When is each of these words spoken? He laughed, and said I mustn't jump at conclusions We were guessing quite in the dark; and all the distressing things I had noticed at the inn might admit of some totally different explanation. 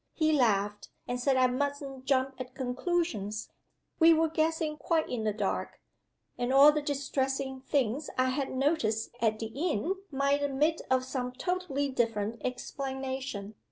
He 0.15 0.31
laughed, 0.31 0.89
and 1.07 1.19
said 1.19 1.37
I 1.37 1.45
mustn't 1.45 2.05
jump 2.05 2.33
at 2.41 2.55
conclusions 2.55 3.49
We 3.99 4.15
were 4.15 4.29
guessing 4.29 4.77
quite 4.77 5.07
in 5.07 5.25
the 5.25 5.31
dark; 5.31 5.79
and 6.39 6.51
all 6.51 6.71
the 6.71 6.81
distressing 6.81 7.59
things 7.61 8.09
I 8.17 8.29
had 8.29 8.49
noticed 8.49 9.11
at 9.21 9.37
the 9.37 9.51
inn 9.53 9.93
might 10.09 10.41
admit 10.41 10.81
of 10.89 11.05
some 11.05 11.31
totally 11.33 11.87
different 11.89 12.41
explanation. 12.43 13.53